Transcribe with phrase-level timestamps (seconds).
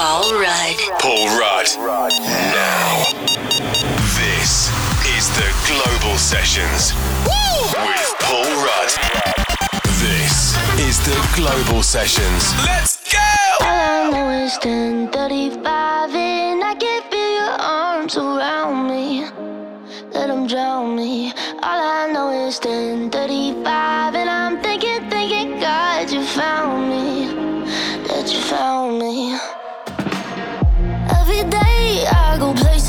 [0.00, 0.76] Paul Rudd.
[0.98, 1.68] Paul Rudd.
[1.76, 3.04] Now.
[4.16, 4.72] This
[5.12, 6.94] is the Global Sessions
[7.26, 7.84] Woo!
[7.84, 8.92] with Paul Rudd.
[10.00, 12.54] This is the Global Sessions.
[12.64, 13.18] Let's go!
[13.60, 19.28] Hello, it's 10:35 and I can feel your arms around me.
[20.14, 21.34] Let them drown me.
[21.62, 27.68] All I know is 10:35 and I'm thinking, thinking, God, you found me.
[28.08, 29.39] That you found me.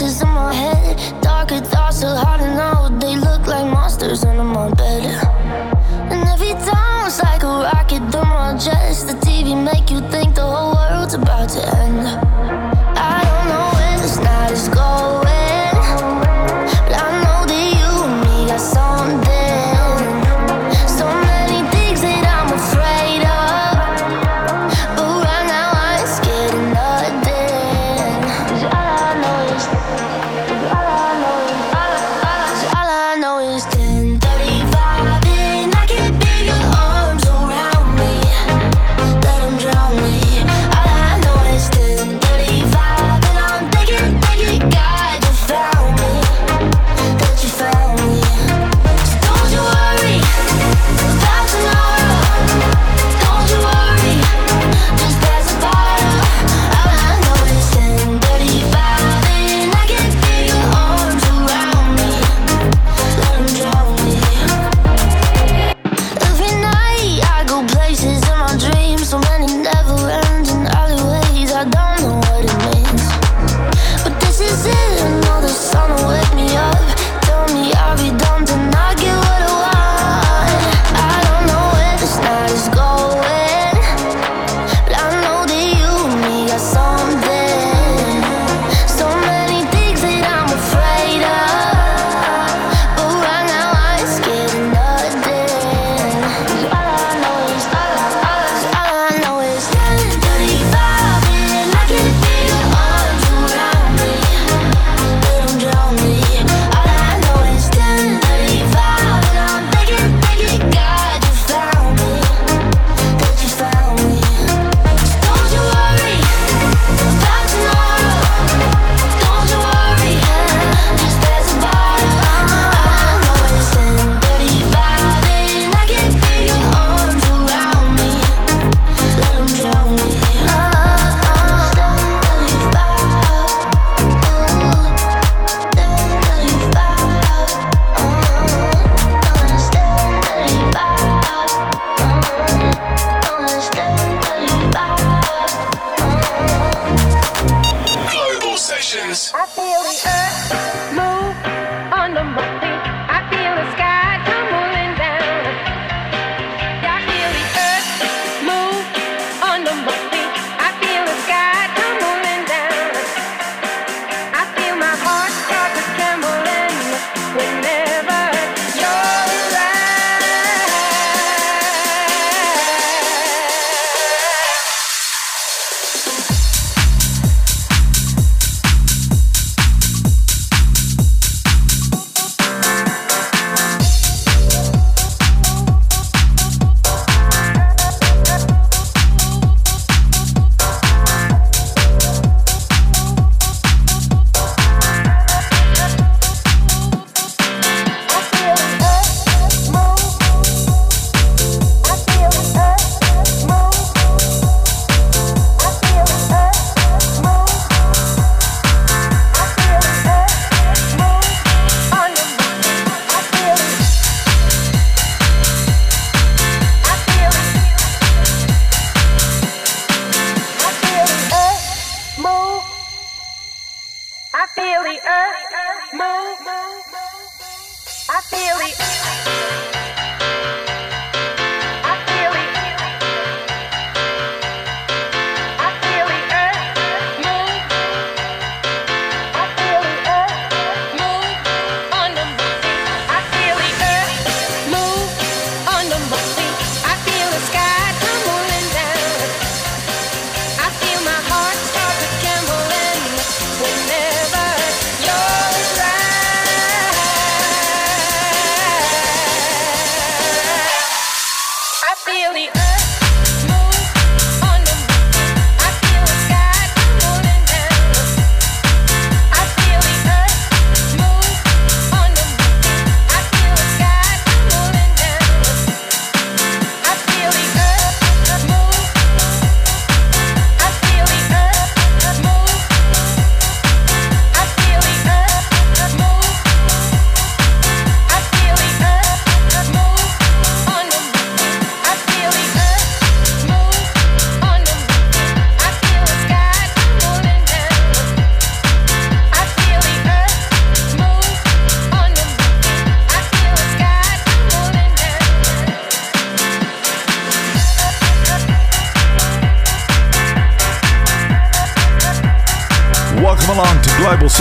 [0.01, 1.21] voices in my head.
[1.21, 2.99] Darker thoughts are hard to know.
[2.99, 5.03] They look like monsters under my bed.
[6.11, 9.07] And every time it's like a rocket through my chest.
[9.07, 12.30] The TV make you think the whole world's about to end.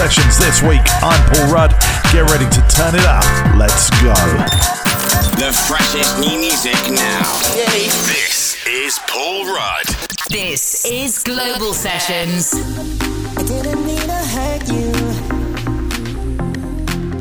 [0.00, 0.80] Welcome along to Global Sessions this week.
[1.02, 1.70] I'm Paul Rudd.
[2.12, 3.24] Get ready to turn it up.
[3.56, 4.14] Let's go.
[5.36, 7.38] The freshest new music now.
[7.54, 7.86] Yay.
[8.08, 9.86] This is Paul Rudd.
[10.30, 12.54] This is Global Sessions.
[12.54, 14.92] I didn't mean to hurt you.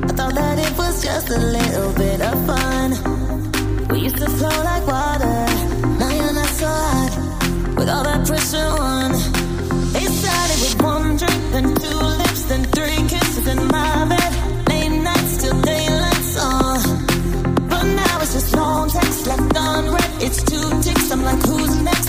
[0.04, 3.88] I thought that it was just a little bit of fun.
[3.90, 5.46] We used to flow like water.
[6.00, 9.29] Now you're not so hot with all that pressure on.
[20.22, 21.12] It's two ticks.
[21.12, 22.09] I'm like, who's next?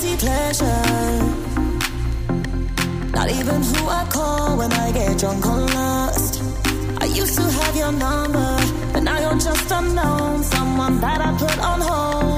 [0.00, 0.82] Guilty pleasure.
[3.12, 6.42] Not even who I call when I get drunk or lost.
[7.00, 8.56] I used to have your number,
[8.92, 10.42] but now you're just unknown.
[10.44, 12.37] Someone that I put on hold.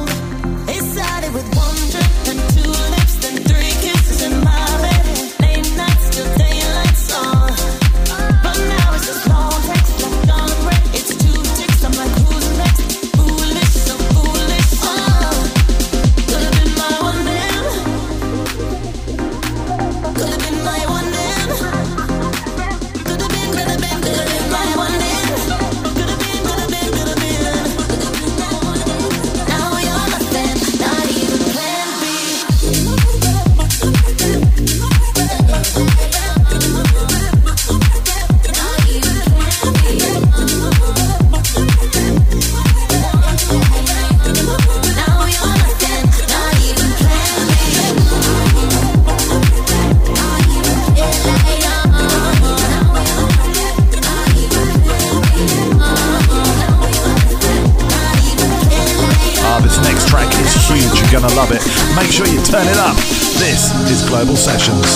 [64.08, 64.86] Global Sessions.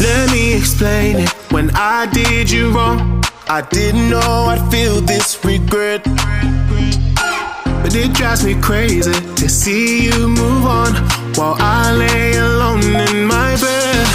[0.00, 1.30] Let me explain it.
[1.50, 6.02] When I did you wrong, I didn't know I'd feel this regret.
[7.82, 10.92] But it drives me crazy to see you move on
[11.36, 14.06] while I lay alone in my bed.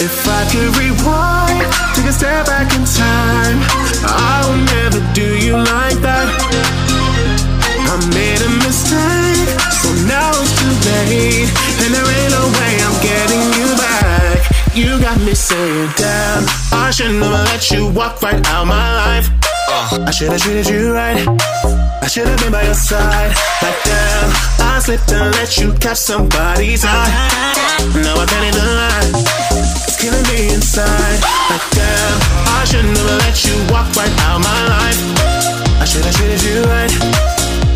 [0.00, 3.58] If I could rewind, take a step back in time,
[4.04, 6.28] I will never do you like that.
[7.90, 9.27] I made a mistake,
[10.84, 11.48] late.
[11.82, 14.38] And there ain't no way I'm getting you back.
[14.74, 19.30] You got me saying, damn, I should never let you walk right out my life.
[19.70, 21.26] I should have treated you right.
[22.02, 23.36] I should have been by your side.
[23.60, 27.10] Like damn, I slipped and let you catch somebody's eye.
[28.02, 29.12] Now I can't even lie.
[29.84, 31.20] It's killing me inside.
[31.50, 32.18] Like damn,
[32.56, 35.00] I should never let you walk right out my life.
[35.80, 37.27] I should have treated you right.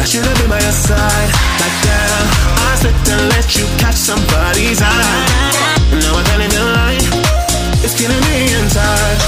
[0.02, 1.30] I should have been by your side.
[1.62, 2.26] Like damn,
[2.66, 5.22] I slipped and let you catch somebody's eye.
[5.94, 6.98] Now I can't even lie.
[7.86, 9.18] It's killing me inside.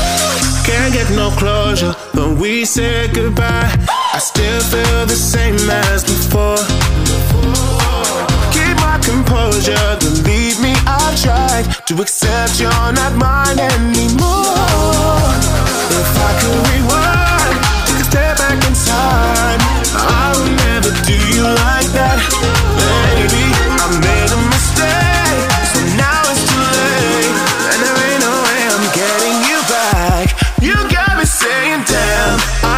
[0.66, 3.70] Can't get no closure when we said goodbye.
[4.14, 5.54] I still feel the same
[5.86, 6.58] as before.
[8.50, 15.22] Keep my composure, believe me, I've tried to accept you're not mine anymore.
[15.94, 19.73] If I could rewind, take a step back in time,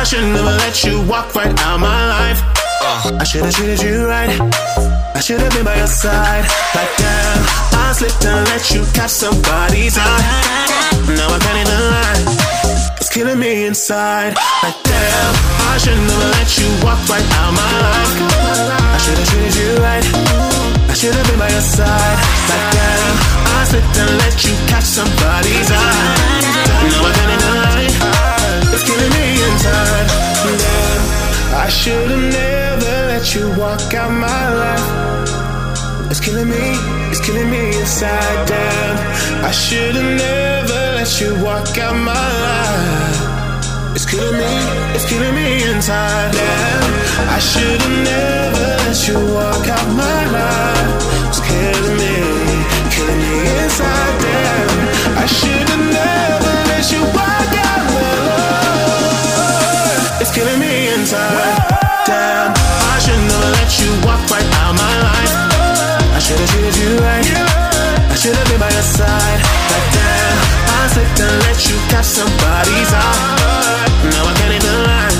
[0.06, 2.38] should never let you walk right out my life.
[2.80, 3.18] Uh.
[3.18, 4.30] I should have treated you right.
[5.18, 6.46] I should have been by your side.
[6.78, 7.42] Like damn,
[7.74, 10.22] I slipped and let you catch somebody's eye.
[11.10, 12.22] Now I can't even lie.
[13.02, 14.38] It's killing me inside.
[14.62, 15.34] Like damn,
[15.74, 18.14] I should never let you walk right out my life.
[18.94, 20.06] I should have treated you right.
[20.86, 22.18] I should have been by your side.
[22.46, 23.14] Like damn,
[23.58, 26.54] I slipped and let you catch somebody's eye.
[26.94, 27.45] Now I can't
[29.64, 30.06] time.
[30.62, 31.02] Damn,
[31.64, 36.10] I should've never let you walk out my life.
[36.10, 36.66] It's killing me,
[37.10, 38.48] it's killing me inside.
[38.48, 43.96] Damn, I should've never let you walk out my life.
[43.96, 44.52] It's killing me,
[44.94, 46.32] it's killing me inside.
[46.32, 50.92] Damn, I should've never let you walk out my life.
[51.28, 52.16] It's killing me,
[52.94, 54.14] killing me inside.
[54.22, 55.65] Damn, I should.
[68.26, 69.40] should have been by your side.
[69.70, 73.22] But damn, I slipped and let you catch somebody's eye.
[74.10, 75.14] Now I can't even lie,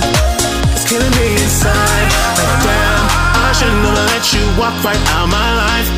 [0.75, 2.09] it's killing me inside.
[2.35, 3.03] But damn,
[3.47, 5.89] I shouldn't have let you walk right out my life.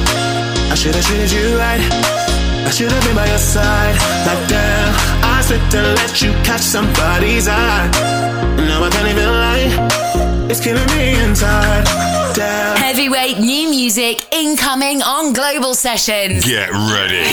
[0.68, 1.80] I should have treated you right.
[2.68, 3.96] I should have been by your side.
[4.28, 4.92] Like damn,
[5.24, 7.88] I slipped and let you catch somebody's eye.
[8.68, 9.66] Now I can't even lie,
[10.52, 12.76] it's killing me inside down.
[12.76, 16.44] Heavyweight new music incoming on Global Sessions.
[16.44, 17.26] Get ready.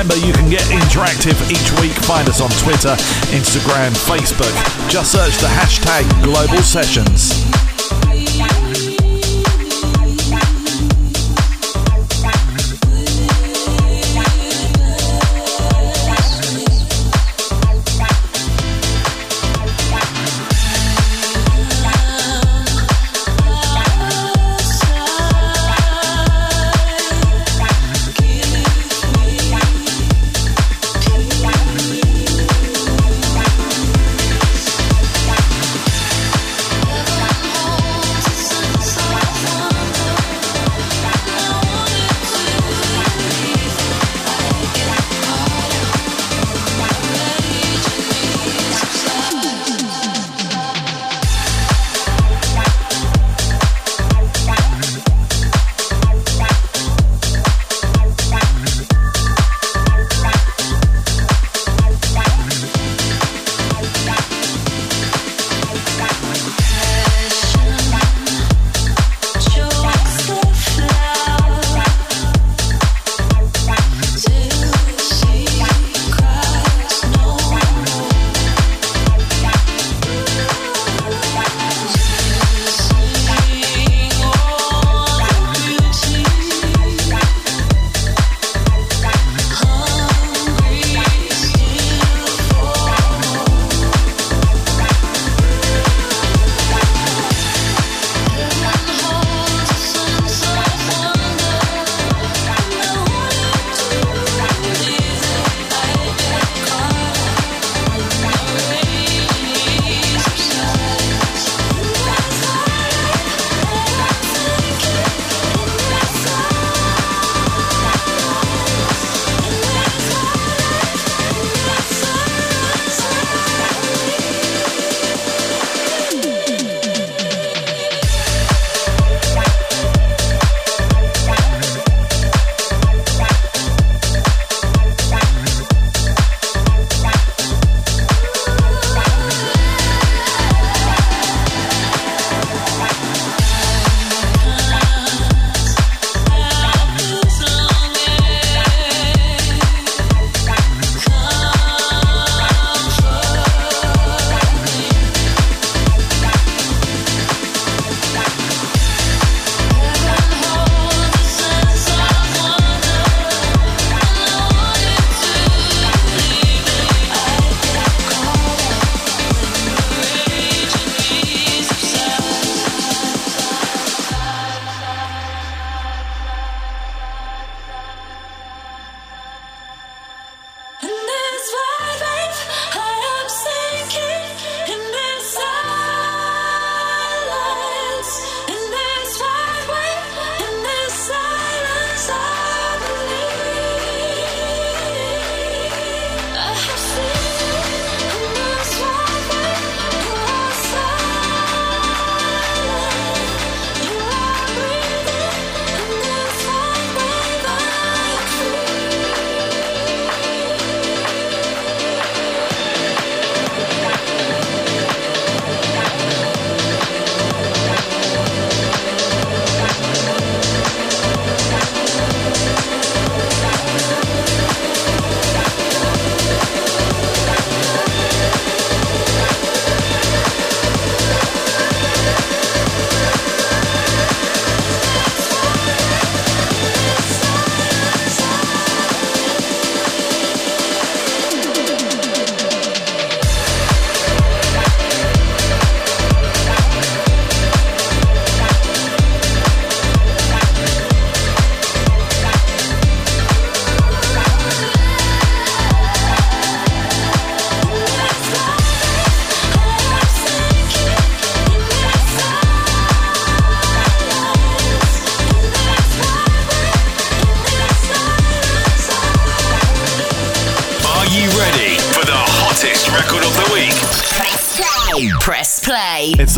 [0.00, 1.92] Remember, you can get interactive each week.
[2.06, 2.96] Find us on Twitter,
[3.36, 4.88] Instagram, Facebook.
[4.88, 7.69] Just search the hashtag Global Sessions.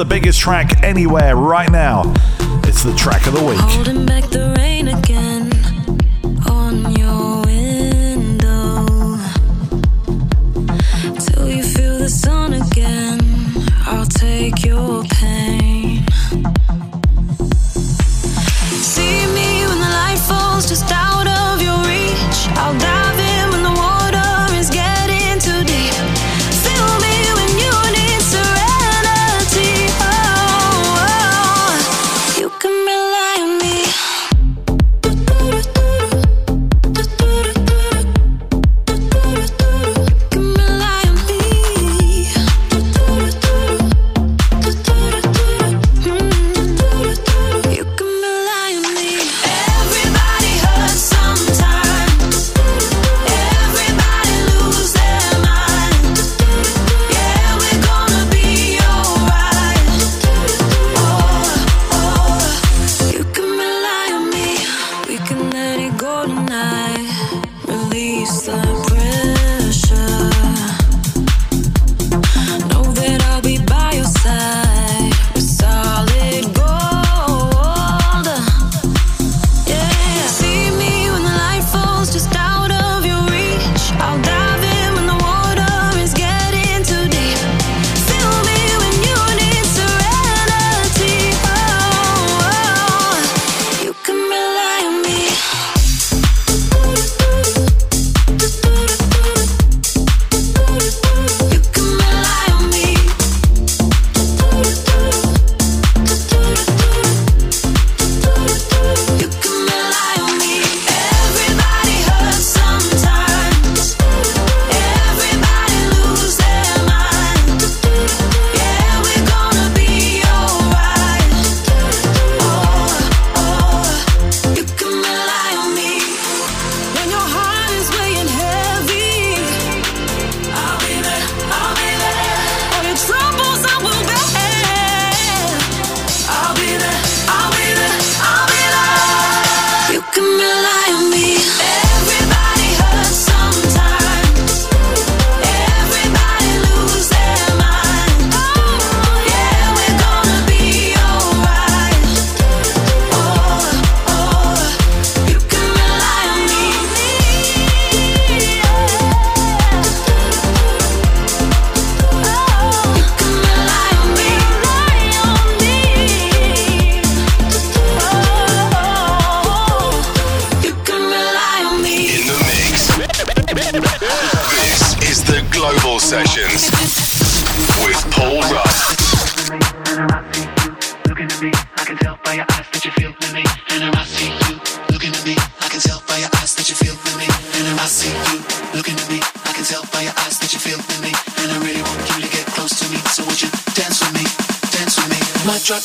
[0.03, 2.03] the biggest track anywhere right now.
[2.65, 4.62] It's the track of the week.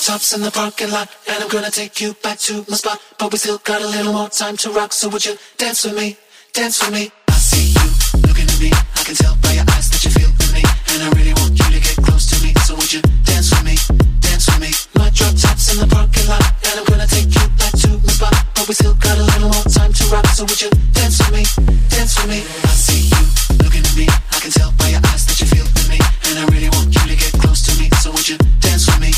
[0.07, 2.95] tops in the parking lot, and I'm gonna take you back to my spot.
[3.19, 5.99] But we still got a little more time to rock, so would you dance with
[5.99, 6.15] me?
[6.53, 7.11] Dance with me.
[7.27, 7.87] I see you
[8.23, 8.71] looking at me.
[8.71, 10.63] I can tell by your eyes that you feel for me,
[10.95, 12.55] and I really want you to get close to me.
[12.63, 13.75] So would you dance with me?
[14.23, 14.71] Dance with me.
[14.95, 18.13] My drop tops in the parking lot, and I'm gonna take you back to my
[18.15, 18.35] spot.
[18.55, 21.35] But we still got a little more time to rock, so would you dance with
[21.35, 21.43] me?
[21.91, 22.47] Dance with me.
[22.63, 23.23] I see you
[23.59, 24.07] looking at me.
[24.07, 25.99] I can tell by your eyes that you feel for me,
[26.31, 27.91] and I really want you to get close to me.
[27.99, 29.11] So would you dance with me?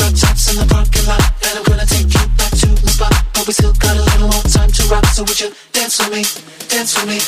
[0.00, 3.12] Drop tops in the parking lot, and I'm gonna take you back to the spot.
[3.34, 6.10] But we still got a little more time to rock, so would you dance with
[6.10, 6.24] me?
[6.68, 7.20] Dance with me.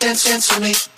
[0.00, 0.97] dance, dance for me.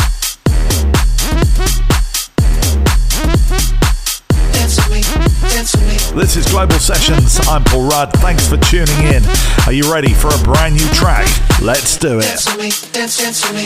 [6.51, 7.39] Global Sessions.
[7.47, 8.11] I'm Paul Rudd.
[8.17, 9.23] Thanks for tuning in.
[9.65, 11.25] Are you ready for a brand new track?
[11.61, 12.23] Let's do it.
[12.23, 13.63] Dance with me, dance, dance with me.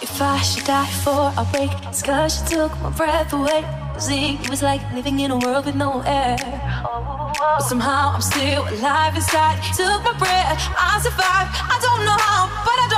[0.00, 3.60] If I should die before I break, it's cause you took my breath away.
[3.92, 6.38] Cause it was like living in a world with no air.
[6.38, 9.62] But somehow I'm still alive inside.
[9.76, 11.52] Took my breath, I survived.
[11.60, 12.97] I don't know how, but I don't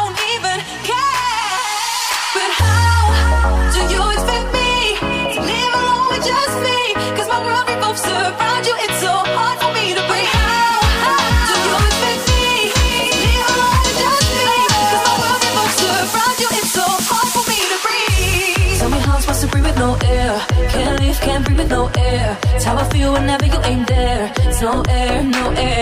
[19.81, 20.39] no air.
[20.69, 22.39] Can't live, can't breathe with no air.
[22.43, 24.33] That's how I feel whenever you ain't there.
[24.47, 25.81] It's no air, no air.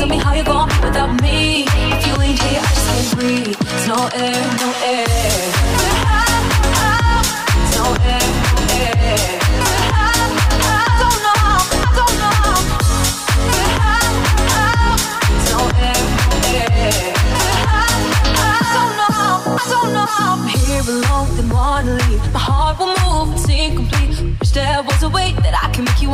[0.00, 1.64] Tell me how you gon' be without me.
[1.66, 3.54] If you ain't here, I'm so free.
[3.74, 5.49] It's no air, no air.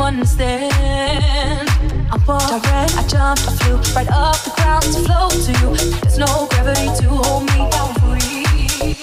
[0.07, 1.67] Understand.
[2.09, 5.51] I walked, I ran, I jumped, I flew right up the ground to float to
[5.59, 5.75] you.
[5.99, 8.95] There's no gravity to hold me down free.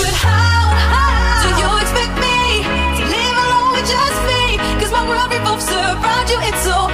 [0.00, 2.64] But how, how do you expect me
[2.96, 4.56] to live alone with just me?
[4.80, 6.89] Cause my world revolves around you, it's so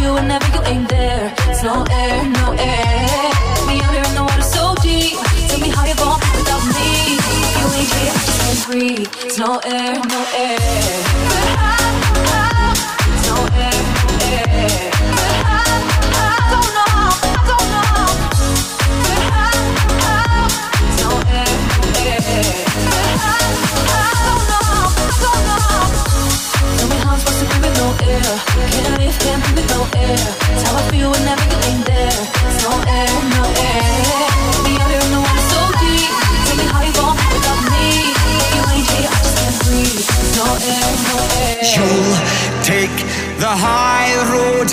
[0.00, 1.34] How whenever you ain't there.
[1.48, 3.30] It's no air, no air.
[3.66, 5.18] Me out here in the water so deep.
[5.48, 7.18] Tell me how you gon' without me.
[7.58, 9.08] You ain't here, I just can't breathe.
[9.24, 11.07] It's no air, no air.
[28.38, 30.18] Can't can't breathe no air.
[30.52, 32.18] It's how I feel whenever you ain't there.
[32.62, 34.08] No air, no air.
[34.64, 36.12] The water so deep.
[36.46, 37.86] Tell me how you gon' be without me.
[38.54, 40.06] You ain't here, I just can't breathe.
[40.38, 41.62] No air, no air.
[41.74, 42.14] You'll
[42.62, 42.96] take
[43.42, 44.70] the high road,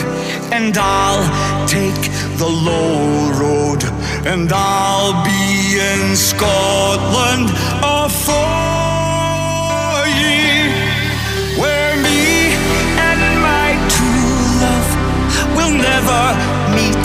[0.52, 1.26] and I'll
[1.68, 2.04] take
[2.42, 3.82] the low road,
[4.26, 7.50] and I'll be in Scotland
[7.82, 8.55] afore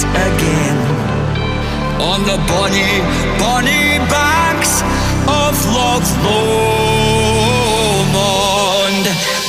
[0.00, 0.78] meet again.
[2.00, 3.00] On the bonny,
[3.38, 4.82] bonny banks
[5.28, 6.64] of Loch Lomond,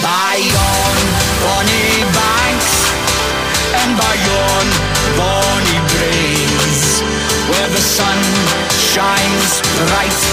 [0.03, 0.95] by yon
[1.43, 2.73] bonny banks
[3.79, 4.67] and by yon
[5.17, 6.81] bonny braes,
[7.49, 8.19] where the sun
[8.91, 10.30] shines bright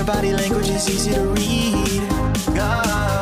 [0.00, 2.08] your body language is easy to read.
[2.56, 3.19] Go.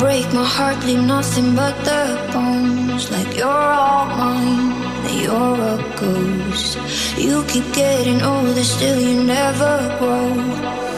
[0.00, 3.10] break my heart, leave nothing but the bones.
[3.10, 4.72] Like you're all mine,
[5.22, 6.78] you're a ghost.
[7.18, 10.89] You keep getting older, still you never grow.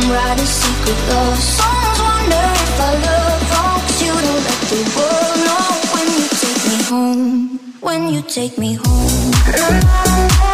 [0.00, 1.98] I'm writing secret love songs.
[1.98, 3.80] Wonder if I love wrong.
[3.82, 7.58] 'Cause you don't let the world know when you take me home.
[7.80, 10.47] When you take me home.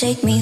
[0.00, 0.39] take me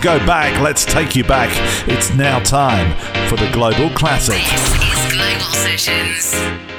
[0.00, 1.50] go back, let's take you back.
[1.86, 2.96] It's now time
[3.28, 4.36] for the Global Classic.
[4.36, 6.69] This is Global Sessions.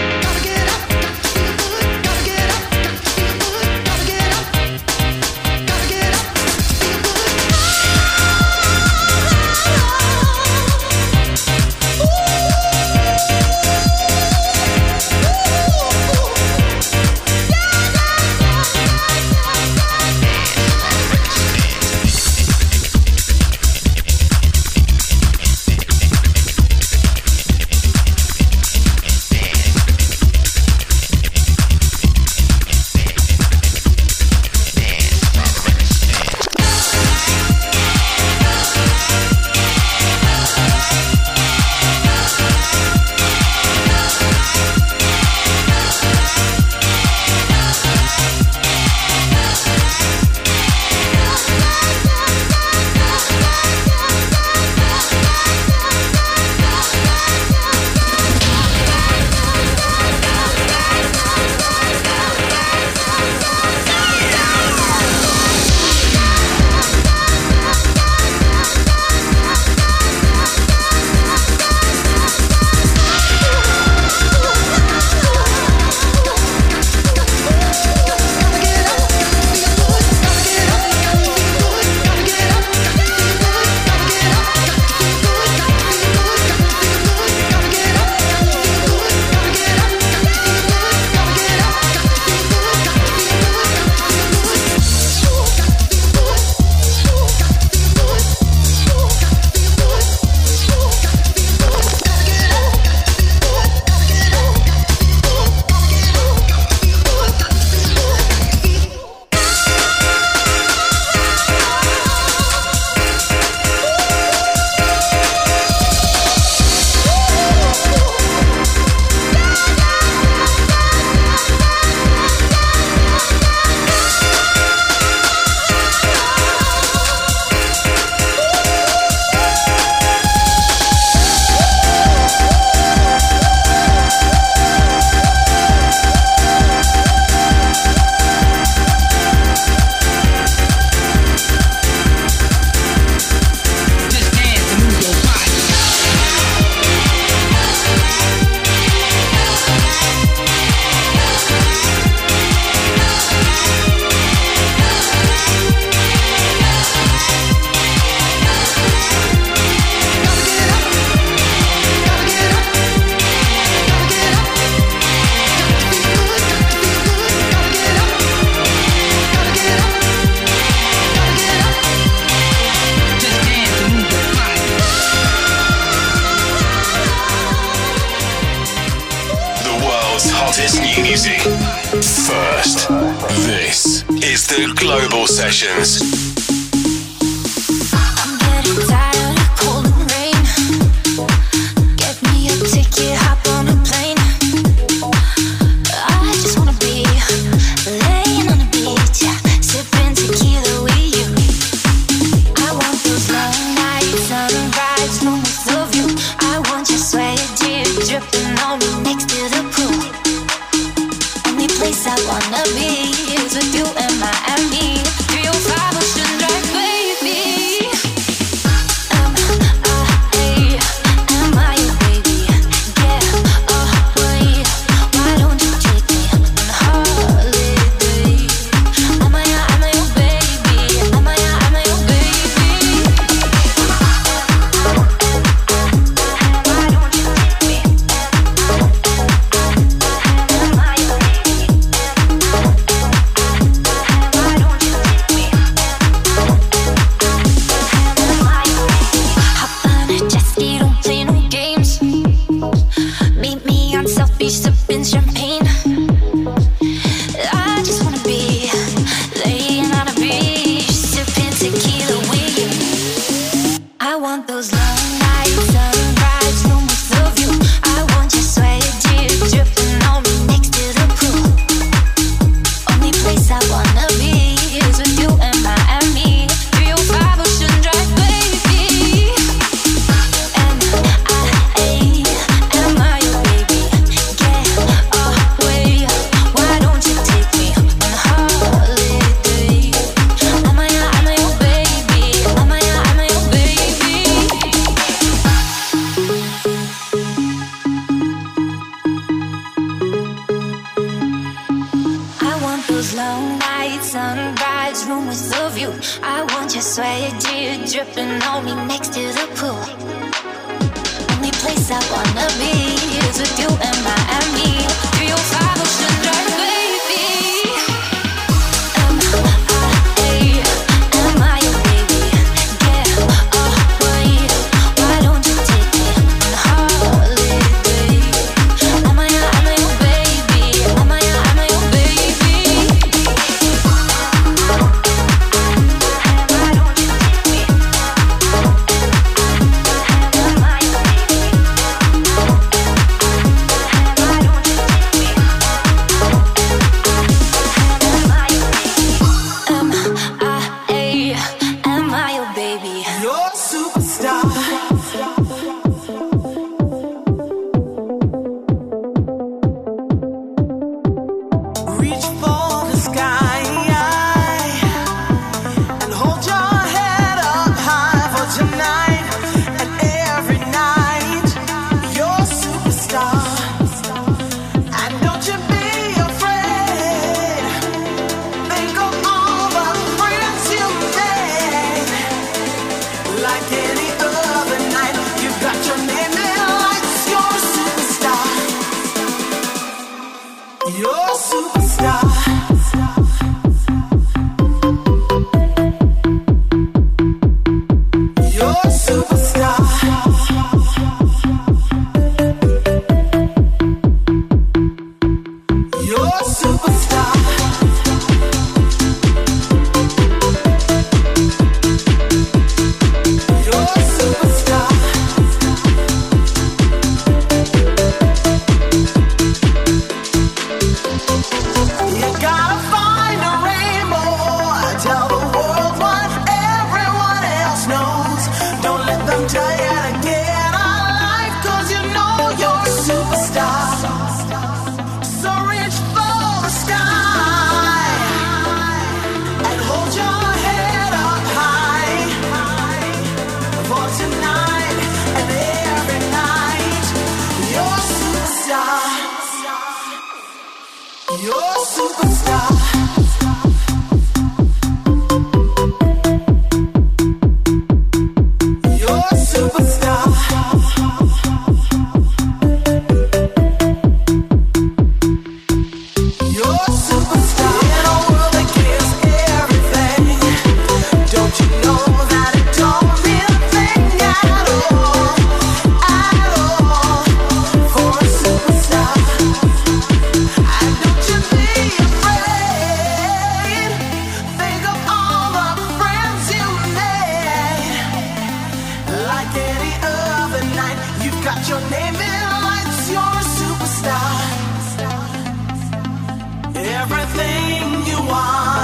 [184.52, 186.31] Global Sessions.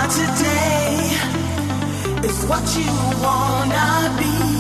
[0.10, 1.12] today
[2.24, 2.92] is what you
[3.22, 4.57] wanna be.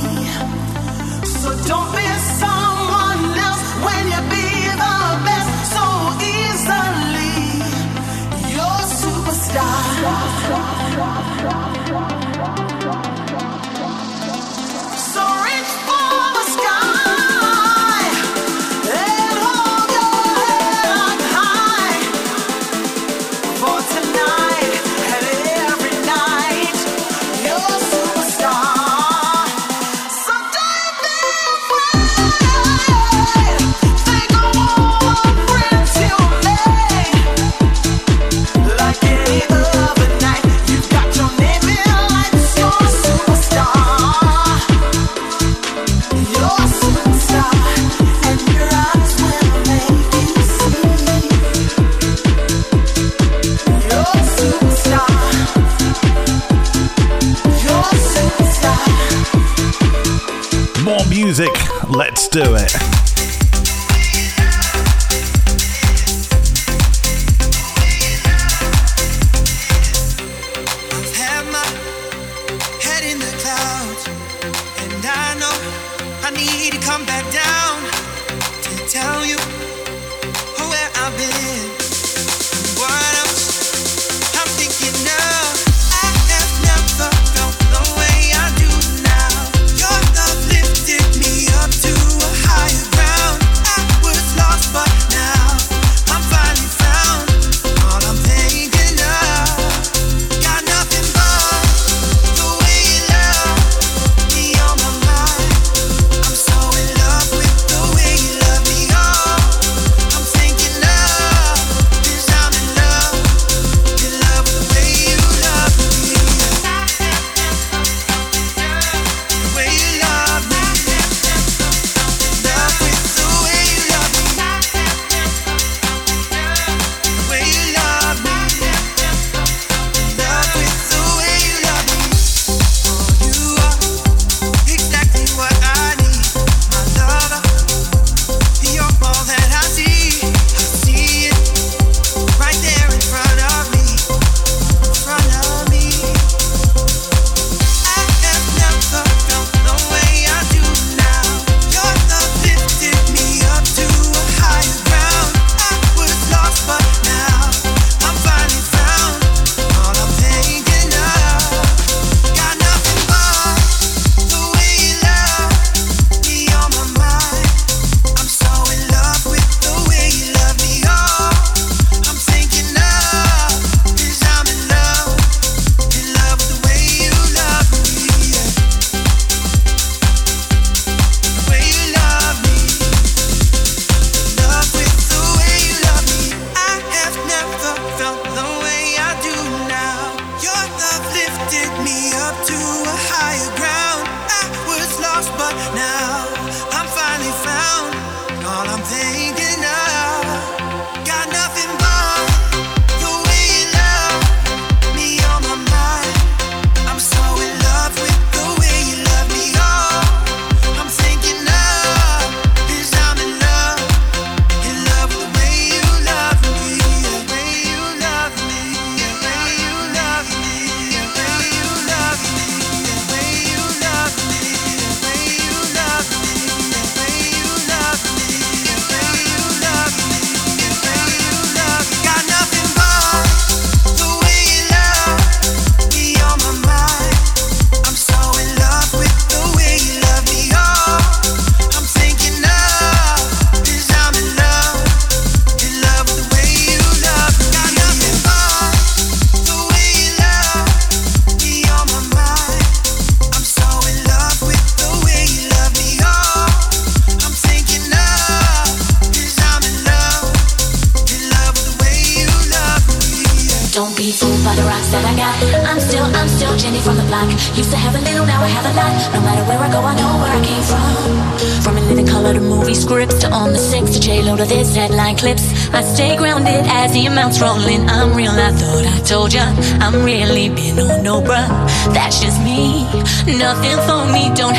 [61.97, 62.96] Let's do it.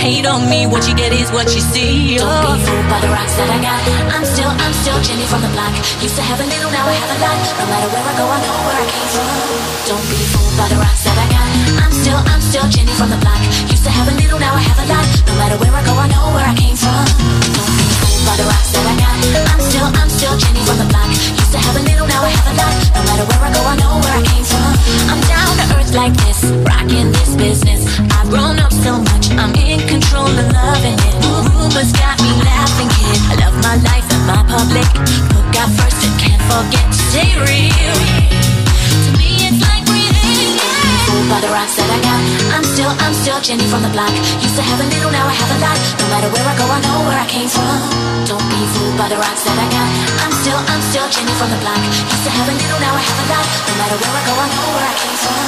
[0.08, 0.64] hate on me.
[0.64, 2.16] What you get is what you see.
[2.16, 2.64] Don't be oh.
[2.64, 3.80] fooled by the rocks that I got.
[4.16, 5.72] I'm still, I'm still Jenny from the block.
[6.00, 7.36] Used to have a little, now I have a lot.
[7.60, 9.28] No matter where I go, I know where I came from.
[9.88, 11.48] Don't be fooled by the rocks that I got.
[11.84, 13.40] I'm still, I'm still Jenny from the block.
[13.68, 15.04] Used to have a little, now I have a lot.
[15.28, 17.87] No matter where I go, I know where I came from.
[18.28, 21.08] I'm still, I'm still Jenny from the block.
[21.08, 22.74] Used to have a little, now I have a lot.
[22.92, 24.72] No matter where I go, I know where I came from.
[25.08, 27.88] I'm down to earth like this, rocking this business.
[28.20, 31.14] I've grown up so much, I'm in control loving it.
[31.24, 33.18] Rumors got me laughing, kid.
[33.32, 34.84] I love my life my public.
[35.32, 37.96] Put God first and can't forget to stay real.
[39.04, 39.37] To me,
[43.38, 44.10] still, Jenny from the block.
[44.42, 45.78] Used to have a little, now I have a lot.
[45.98, 47.78] No matter where I go, I know where I came from.
[48.26, 49.90] Don't be fooled by the rocks that I got.
[50.24, 51.78] I'm still, I'm still Jenny from the block.
[51.78, 53.46] Used to have a little, now I have a lot.
[53.68, 55.44] No matter where I go, I know where I came from.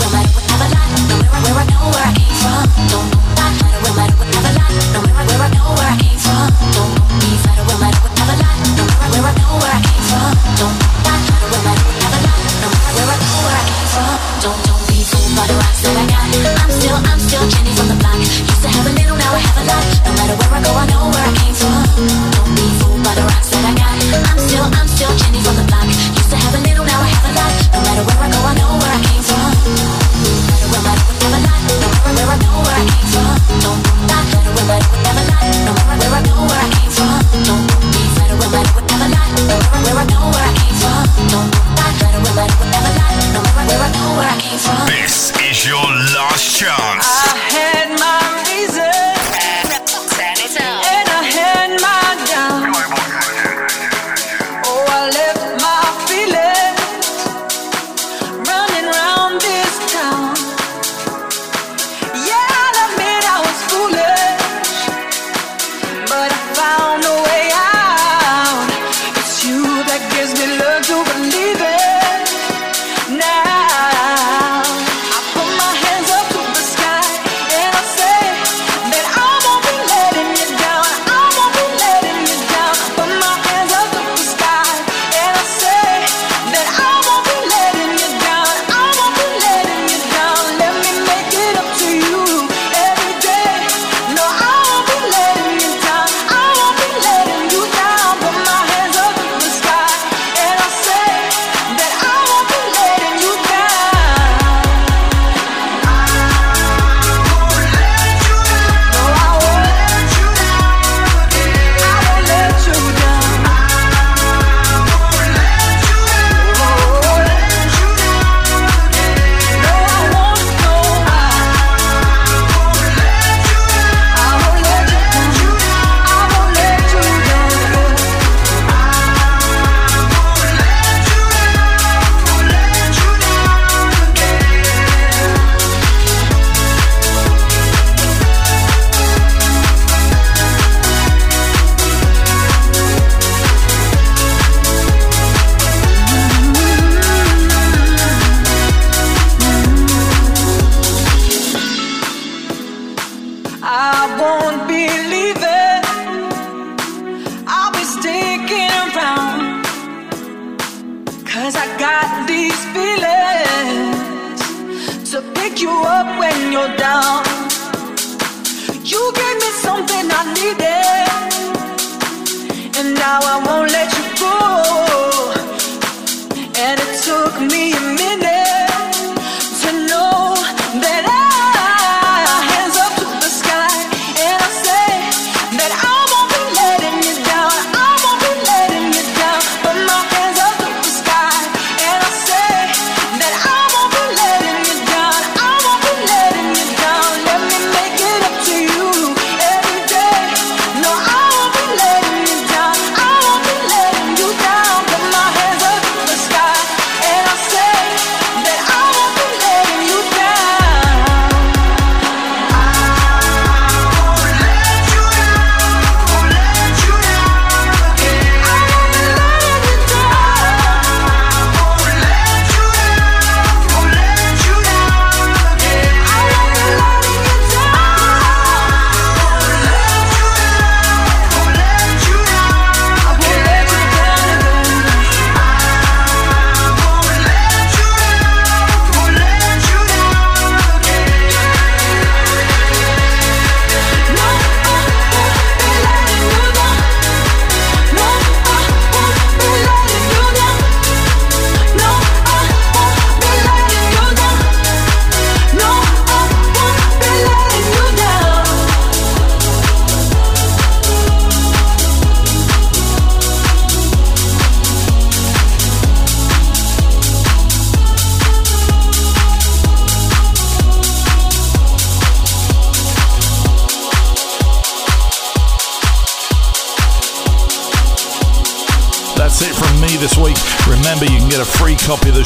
[0.00, 0.88] No matter what, have a lot.
[1.08, 2.64] No matter where I know where I came from.
[2.88, 4.72] Don't matter where, matter what, have a lot.
[4.92, 6.48] No matter where I know where I came from.
[6.72, 8.30] Don't be matter where, matter what, Don't
[10.78, 12.38] matter where, matter what, have a lot.
[12.62, 14.14] No matter where I know where I came from.
[14.42, 16.30] Don't don't be fooled by the rocks that I got.
[16.62, 18.14] I'm still I'm still Jenny from the block.
[18.22, 19.82] Used to have a little, now I have a lot.
[20.06, 21.82] No matter where I go, I know where I came from.
[22.30, 23.90] Don't be fooled by the rocks that I got.
[24.30, 25.90] I'm still I'm still Jenny from the block.
[25.90, 27.50] Used to have a little, now I have a lot.
[27.74, 29.50] No matter where I go, I know where I came from.
[30.22, 31.58] No matter where, matter what, have a lot.
[31.58, 33.34] No matter where I know where I came from.
[33.66, 35.42] Don't matter where, matter what, have a lot.
[35.66, 36.71] No matter where I know where I came from.
[44.86, 45.82] This is your
[46.14, 48.21] last chance.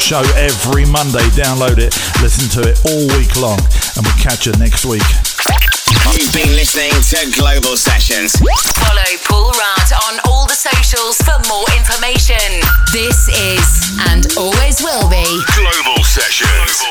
[0.07, 1.27] Show every Monday.
[1.35, 1.91] Download it,
[2.23, 5.03] listen to it all week long, and we'll catch you next week.
[6.15, 8.31] You've been listening to Global Sessions.
[8.39, 12.39] Follow Paul Rudd on all the socials for more information.
[12.95, 15.27] This is and always will be
[15.59, 16.87] Global Sessions.